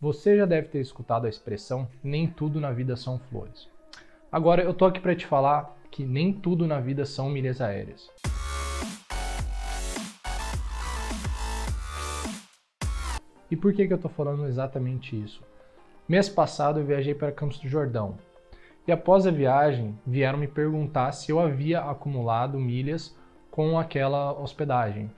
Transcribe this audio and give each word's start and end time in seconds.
Você 0.00 0.36
já 0.36 0.46
deve 0.46 0.68
ter 0.68 0.78
escutado 0.78 1.26
a 1.26 1.28
expressão 1.28 1.88
nem 2.04 2.28
tudo 2.28 2.60
na 2.60 2.70
vida 2.70 2.94
são 2.94 3.18
flores. 3.18 3.68
Agora 4.30 4.62
eu 4.62 4.72
tô 4.72 4.84
aqui 4.84 5.00
para 5.00 5.16
te 5.16 5.26
falar 5.26 5.76
que 5.90 6.04
nem 6.04 6.32
tudo 6.32 6.68
na 6.68 6.78
vida 6.78 7.04
são 7.04 7.28
milhas 7.28 7.60
aéreas. 7.60 8.08
E 13.50 13.56
por 13.56 13.72
que, 13.72 13.88
que 13.88 13.92
eu 13.92 13.96
estou 13.96 14.10
falando 14.10 14.46
exatamente 14.46 15.20
isso? 15.20 15.42
Mês 16.08 16.28
passado 16.28 16.78
eu 16.78 16.86
viajei 16.86 17.12
para 17.12 17.32
Campos 17.32 17.58
do 17.58 17.66
Jordão 17.68 18.18
e 18.86 18.92
após 18.92 19.26
a 19.26 19.32
viagem 19.32 19.98
vieram 20.06 20.38
me 20.38 20.46
perguntar 20.46 21.10
se 21.10 21.32
eu 21.32 21.40
havia 21.40 21.80
acumulado 21.80 22.56
milhas 22.56 23.18
com 23.50 23.76
aquela 23.76 24.32
hospedagem. 24.32 25.10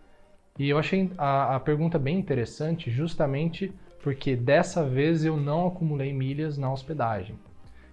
E 0.59 0.71
eu 0.71 0.79
achei 0.79 1.13
a, 1.19 1.57
a 1.57 1.61
pergunta 1.61 1.99
bem 1.99 2.19
interessante 2.19 2.91
justamente 2.91 3.75
porque 4.03 4.35
dessa 4.35 4.85
vez 4.85 5.25
eu 5.25 5.37
não 5.37 5.69
acumulei 5.69 6.13
milhas 6.13 6.57
na 6.57 6.73
hospedagem. 6.73 7.37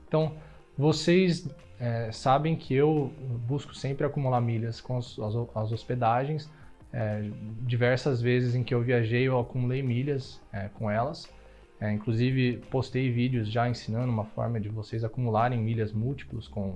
Então, 0.08 0.34
vocês 0.78 1.48
é, 1.80 2.12
sabem 2.12 2.56
que 2.56 2.74
eu 2.74 3.12
busco 3.48 3.76
sempre 3.76 4.06
acumular 4.06 4.42
milhas 4.42 4.80
com 4.82 4.98
as, 4.98 5.18
as, 5.20 5.36
as 5.56 5.72
hospedagens. 5.72 6.50
É, 6.94 7.30
diversas 7.62 8.22
vezes 8.22 8.56
em 8.56 8.64
que 8.64 8.74
eu 8.74 8.82
viajei, 8.82 9.28
eu 9.28 9.40
acumulei 9.40 9.84
milhas 9.84 10.42
é, 10.54 10.70
com 10.70 10.90
elas. 10.90 11.30
É, 11.80 11.92
inclusive, 11.92 12.58
postei 12.72 13.12
vídeos 13.12 13.50
já 13.50 13.70
ensinando 13.70 14.12
uma 14.12 14.26
forma 14.26 14.60
de 14.60 14.70
vocês 14.70 15.04
acumularem 15.04 15.60
milhas 15.60 15.92
múltiplos 15.92 16.48
com, 16.48 16.74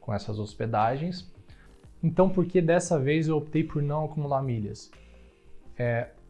com 0.00 0.12
essas 0.12 0.38
hospedagens. 0.38 1.30
Então, 2.02 2.28
por 2.28 2.46
que 2.46 2.60
dessa 2.60 2.98
vez 2.98 3.28
eu 3.28 3.36
optei 3.36 3.62
por 3.62 3.80
não 3.80 4.06
acumular 4.06 4.42
milhas? 4.42 4.90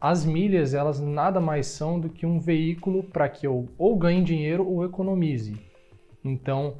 As 0.03 0.25
milhas, 0.25 0.73
elas 0.73 0.99
nada 0.99 1.39
mais 1.39 1.65
são 1.65 1.97
do 1.97 2.09
que 2.09 2.25
um 2.25 2.37
veículo 2.37 3.03
para 3.03 3.29
que 3.29 3.47
eu 3.47 3.69
ou 3.77 3.95
ganhe 3.95 4.21
dinheiro 4.21 4.67
ou 4.67 4.83
economize. 4.83 5.55
Então, 6.21 6.75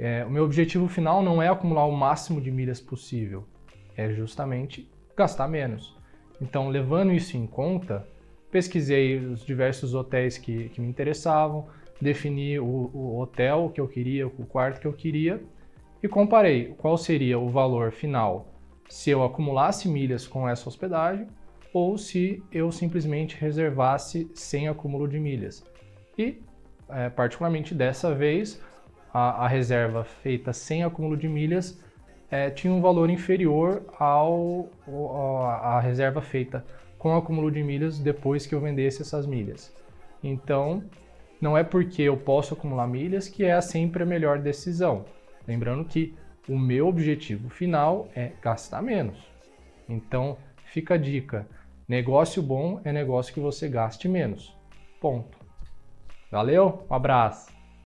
é, 0.00 0.24
o 0.24 0.30
meu 0.30 0.42
objetivo 0.42 0.88
final 0.88 1.22
não 1.22 1.40
é 1.40 1.46
acumular 1.46 1.86
o 1.86 1.96
máximo 1.96 2.40
de 2.40 2.50
milhas 2.50 2.80
possível, 2.80 3.44
é 3.96 4.10
justamente 4.10 4.90
gastar 5.16 5.46
menos. 5.46 5.96
Então, 6.42 6.68
levando 6.68 7.12
isso 7.12 7.36
em 7.36 7.46
conta, 7.46 8.04
pesquisei 8.50 9.16
os 9.16 9.46
diversos 9.46 9.94
hotéis 9.94 10.36
que, 10.36 10.68
que 10.70 10.80
me 10.80 10.88
interessavam, 10.88 11.68
defini 12.00 12.58
o, 12.58 12.90
o 12.92 13.20
hotel 13.20 13.70
que 13.72 13.80
eu 13.80 13.86
queria, 13.86 14.26
o 14.26 14.44
quarto 14.44 14.80
que 14.80 14.88
eu 14.88 14.92
queria 14.92 15.40
e 16.02 16.08
comparei 16.08 16.74
qual 16.76 16.98
seria 16.98 17.38
o 17.38 17.48
valor 17.48 17.92
final 17.92 18.48
se 18.88 19.08
eu 19.08 19.22
acumulasse 19.22 19.88
milhas 19.88 20.26
com 20.26 20.48
essa 20.48 20.68
hospedagem 20.68 21.28
ou 21.72 21.98
se 21.98 22.42
eu 22.50 22.70
simplesmente 22.72 23.36
reservasse 23.36 24.30
sem 24.34 24.68
acúmulo 24.68 25.06
de 25.08 25.18
milhas. 25.18 25.64
E, 26.18 26.40
é, 26.88 27.08
particularmente 27.10 27.74
dessa 27.74 28.14
vez, 28.14 28.60
a, 29.12 29.44
a, 29.44 29.48
reserva 29.48 30.04
feita 30.04 30.52
sem 30.52 30.84
acúmulo 30.84 31.16
de 31.16 31.28
milhas 31.28 31.82
é, 32.30 32.50
tinha 32.50 32.72
um 32.72 32.80
valor 32.80 33.10
inferior 33.10 33.82
ao, 33.98 34.68
a 35.62 35.80
reserva 35.80 36.20
feita 36.20 36.64
com 36.98 37.16
acúmulo 37.16 37.50
de 37.50 37.62
milhas 37.62 37.98
depois 37.98 38.46
que 38.46 38.54
eu 38.54 38.60
vendesse 38.60 39.02
essas 39.02 39.26
milhas. 39.26 39.74
Então, 40.22 40.82
não 41.40 41.56
é 41.56 41.62
porque 41.62 42.02
eu 42.02 42.16
posso 42.16 42.54
acumular 42.54 42.86
milhas 42.86 43.28
que 43.28 43.44
é 43.44 43.60
sempre 43.60 44.02
a 44.02 44.06
melhor 44.06 44.38
decisão. 44.38 45.04
Lembrando 45.46 45.84
que 45.84 46.14
o 46.48 46.58
meu 46.58 46.88
objetivo 46.88 47.48
final 47.48 48.08
é 48.14 48.32
gastar 48.40 48.82
menos. 48.82 49.18
Então, 49.88 50.36
fica 50.66 50.94
a 50.94 50.98
dica: 50.98 51.46
negócio 51.88 52.42
bom 52.42 52.80
é 52.84 52.92
negócio 52.92 53.32
que 53.32 53.40
você 53.40 53.68
gaste 53.68 54.08
menos. 54.08 54.56
Ponto. 55.00 55.38
Valeu, 56.30 56.86
um 56.90 56.94
abraço. 56.94 57.55